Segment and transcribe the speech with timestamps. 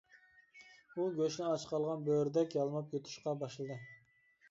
[0.95, 3.83] ئۇ گۆشنى ئاچ قالغان بۆرىدەك يالماپ يۇتۇشقا باشلىدى.